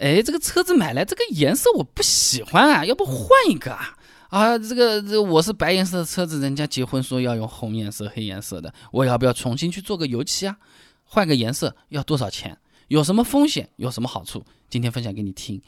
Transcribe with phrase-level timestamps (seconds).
[0.00, 3.94] 哎，这个车子买来这个颜色我不喜欢啊，要不换一个啊？
[4.30, 10.56] 啊，这个这我是白颜色的车子，人家结婚说要用红颜色、黑颜色的，我要不要重新去做个油漆啊？
[11.04, 12.56] 换个颜色要多少钱？
[12.88, 13.68] 有什么风险？
[13.76, 14.42] 有什么好处？
[14.70, 15.60] 今天分享给你听。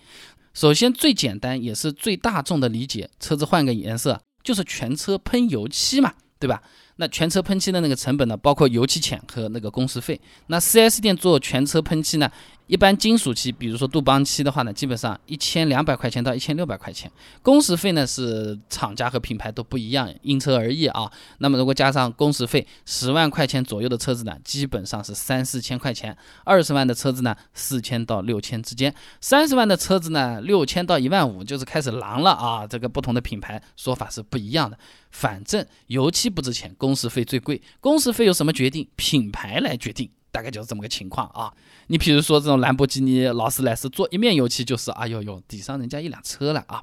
[0.55, 6.63] 首先，最简单也是最大众的理解，车子换个颜色就是全车喷油漆嘛，对吧？
[6.97, 10.21] 那全车喷漆的那个成本呢，包括油漆钱和那个工时费。
[10.49, 12.31] 那 4S 店做全车喷漆呢？
[12.69, 17.11] 一般金属漆，比如说杜邦漆的话呢，基本上一千两百块钱到一千六百块钱，
[17.43, 21.11] 工时费呢是厂家和品牌都不一样，因车而异啊。
[21.39, 28.91] 那么如果加上工时费，十万块钱左右的车子呢，基本上是三四千块钱；二十万的车子呢，四千到六千之间；
[29.21, 32.67] 三十万的车子呢，六千到一万五，就是开始狼了啊。
[32.67, 34.79] 这个不同的品牌说法是不一样的，
[35.11, 37.61] 反正油漆不值钱，工时费最贵。
[37.81, 38.89] 工时费由什么决定？
[38.97, 40.09] 品牌来决定。
[40.33, 41.53] 大概就是这么个情况啊！
[41.89, 46.83] 你比如说这种兰博基尼、劳斯莱斯做一面油漆，就是哎呦呦，抵上人家一辆车了啊！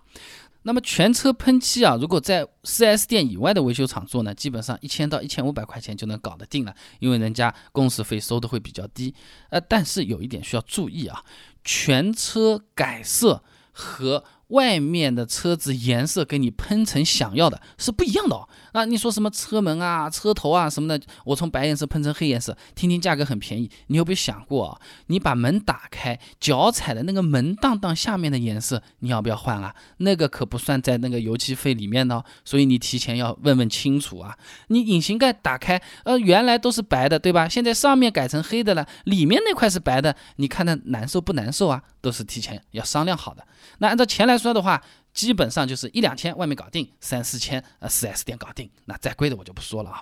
[0.63, 9.15] 那么全车喷漆啊，如果在 4S 店以外的维修厂做呢，基本上一千到一千五百块钱就能搞得定了，因为人家工时费收的会比较低。
[9.49, 11.23] 呃，但是有一点需要注意啊，
[11.63, 13.41] 全车改色
[13.71, 18.47] 和外面的车子颜色给你喷成想要的是不一样的哦。
[18.73, 23.69] 那你说什么车门啊、车头啊什么的，我从白颜色喷成黑颜色，听听价格很便宜。
[23.87, 24.81] 你有没有想过啊？
[25.07, 29.73] 你把门打开，脚踩的那个门当当下面的颜色，你要不要换啊？
[29.97, 32.23] 那个可不算在那个油漆费里面呢。
[32.45, 34.37] 所以你提前要问问清楚啊。
[34.67, 37.47] 你引擎盖打开，呃，原来都是白的，对吧？
[37.47, 41.81] 现在上面改成黑的了，里面那块是白的，你看它难受不难受啊？
[42.01, 43.45] 都是提前要商量好的。
[43.79, 44.81] 那按照钱来说的话，
[45.13, 48.69] 基本上就是一两千外面搞定，三四千呃四 S 店搞定。
[48.85, 50.01] 那再贵的我就不说了啊。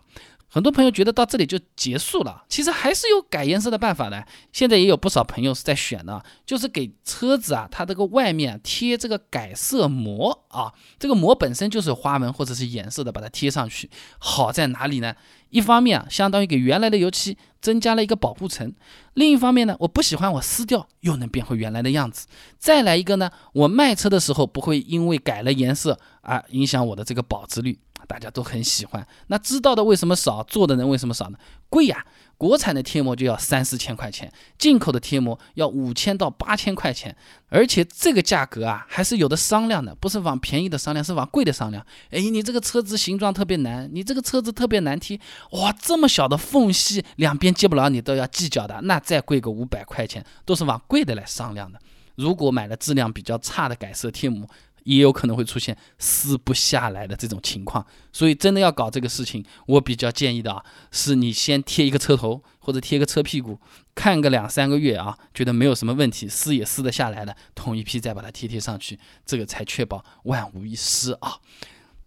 [0.49, 4.25] 很多朋友觉得到这里就结束了，其实还是有改颜色的办法的。
[4.51, 13.89] 现在也有不少朋友是在选的，就是给车子啊，它这个外面贴这个改色膜啊，这个膜本身就是花纹或者是颜色的，把它贴上去。
[14.19, 15.15] 好在哪里呢？
[15.49, 18.69] 一方面啊，相当于给原来的油漆增加了一个保护层；
[19.13, 22.27] 另一方面呢，我不喜欢我撕掉又能变回原来的样子。
[22.57, 27.79] 再来一个呢，我卖车的时候不会因为改了颜色而影响我的这个保值率。
[28.07, 30.41] 大家都很喜欢，那知道的为什么少？
[30.43, 31.37] 做的人为什么少呢？
[31.69, 32.05] 贵呀！
[32.37, 37.15] 国产的贴膜就要三四千块钱，进口的贴膜要五千到八千块钱，
[37.49, 41.83] 而且这个价格啊，还是有的商量的，不是往便宜的商量，是往贵的商量。
[42.11, 45.19] 哎，你这个车子形状特别难，你这个车子特别难贴，
[45.53, 51.79] 哇，这么小的缝隙，两边接不牢，你都要计较的，那再贵个五百块钱，都是往贵的来商量的。
[52.13, 54.47] 如果买了质量比较差的改色贴膜，
[54.87, 63.59] 也有可能会出现撕不下来的这种情况，所以真的要搞这个事情，我比较建议的啊，是你先贴一个车头或者贴个车屁股，
[63.93, 71.33] 看个两三个月啊，觉得没有什么问题，撕也撕得下来的，同一批再把它贴贴上去，这个才确保万无一失啊。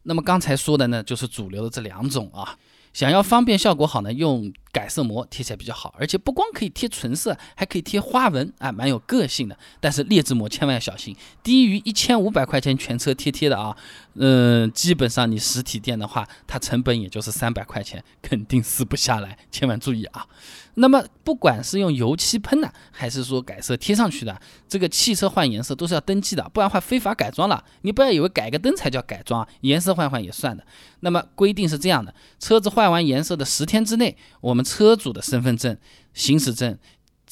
[0.04, 2.56] 那么刚才说的呢，就是主流的这两种啊。
[2.94, 9.56] 想要方便效果好呢，用改色膜贴起来比较好，而且不光可以贴纯色，还可以贴花纹啊，蛮有个性的。
[9.80, 13.76] 但是劣质膜千万要小心，低于一千五百块钱全车贴贴的啊，
[14.14, 20.26] 嗯，基本上你实体店的话，它成本也就是三百块钱，肯定撕不下来，千万注意啊。
[20.74, 27.62] 那么不管是用油漆喷的，还是说改色贴上去的，这个汽车换颜色都是要登记的，不然话非法改装了。
[27.82, 30.64] 你不要以为改个灯才叫改装，颜色换换也算的。
[31.00, 35.76] 那么规定是这样的：车子换完颜色的十天之内，我们车主的身份证、
[36.14, 36.78] 行驶证。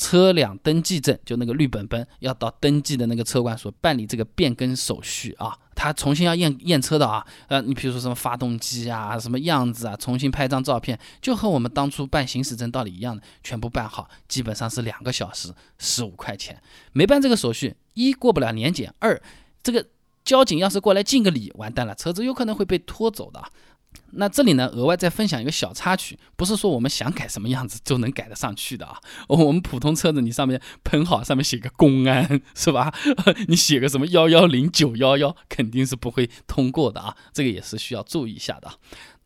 [0.01, 16.63] 车辆登记证就那个绿本本，要到登记的那个车管所办理这个变更手续啊，他重新要验验车的啊，呃，你比如说什么发动机啊，什么样子啊，重新拍张照片，就和我们当初办行驶证道理一样的，全部办好，基本上是两个小时，十五块钱。
[16.93, 19.21] 没办这个手续，一过不了年检，二
[19.65, 19.85] 这个
[20.25, 23.43] 交警要是过来敬个礼，完蛋了，车子有可能会被拖走的。
[24.13, 28.99] 那这里呢，额外再分享一个小插曲，不是说我们想改什么样子就能改得上去的啊。
[29.29, 32.95] 我们普通车子，你上面喷好，上面写个公安，是吧？
[33.49, 37.17] 你写个什么幺幺零九幺幺，肯定是不会通过的啊。
[37.33, 38.73] 这个也是需要注意一下的。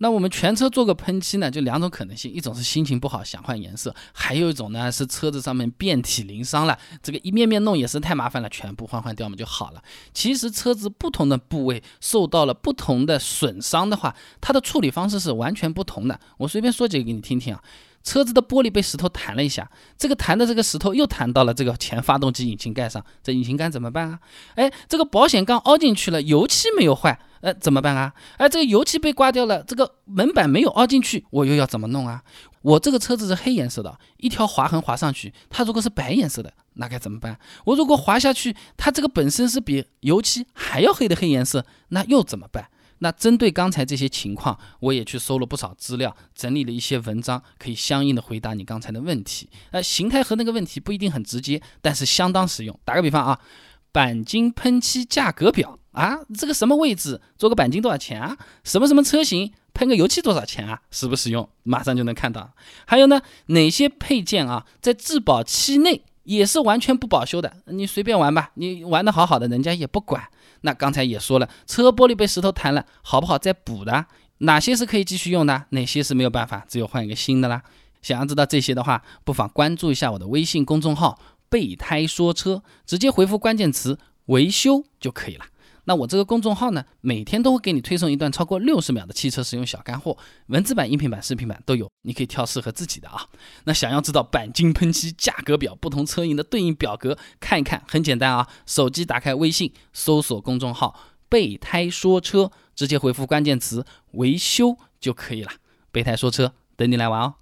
[0.02, 9.80] 那我们全车做个喷漆呢，就两种可能性，一种是心情不好想换颜色，还有一种呢是车子上面遍体鳞伤了，这个一面面弄也是太麻烦了，全部换换掉嘛就好了。
[10.12, 16.18] 其实车子不同的部位受到了不同的损伤的话，它的处理方式是完全不同的。
[16.38, 17.62] 我随便说几个给你听听啊。
[18.02, 24.18] 车子的玻璃被石头弹了一下，这个弹的这个石头又弹到了这个前发动机引擎盖上，这引擎盖怎么办啊？
[24.56, 28.12] 哎，这个保险杠凹进去了，油漆没有坏，呃，怎么办啊？
[28.38, 32.22] 哎，这个油漆被刮掉了，这个门板没有凹进去，我又要怎么弄啊？
[32.62, 37.36] 我这个车子是黑颜色的，一条划痕划上去，它如果是白颜色的，那该怎么办？
[37.64, 42.68] 我如果滑下去，它这个本身是比油漆还要黑的黑颜色，那又怎么办？
[43.02, 49.50] 那针对刚才这些情况，我也去搜了不少资料，整理了一些文章，可以相应的回答你刚才的问题。
[49.72, 52.78] 呃，形态和那个问题不一定很直接，但是相当实用。
[52.84, 53.40] 打个比方啊，
[53.92, 58.38] 钣金喷漆价格表啊，这个什么位置做个钣金多少钱啊？
[58.62, 60.80] 什么什么车型喷个油漆多少钱啊？
[60.92, 61.48] 实不实用？
[61.64, 62.52] 马上就能看到。
[62.86, 67.52] 还有呢，哪些配件啊，在质保期内也是完全不保修的？
[67.66, 70.22] 你随便玩吧，你玩的好好的，人家也不管。
[70.62, 74.06] 那刚才也说了，车玻璃被石头弹了，好不好再补的？
[74.38, 75.66] 哪些是可以继续用的？
[75.70, 77.62] 哪些是没有办法，只有换一个新的啦？
[78.00, 85.44] 想要知道这些的话，不妨关注一下我的微信公众号“备胎说车”，直接回复关键词“维修”就可以了。
[85.84, 93.26] 那我这个公众号呢，每天都会给你推送一段超过六十秒的汽车使用小干货，文字版、音频版、视频版都有，你可以挑适合自己的啊。
[93.64, 100.98] 那想要知道钣金喷漆价格表、不同车型的对应表格，看一看，很简单啊，手机打开微信，搜索公众号
[101.28, 105.50] “备胎说车”，直接回复关键词“维修”就可以了。
[105.90, 107.34] 备胎说车，等你来玩哦。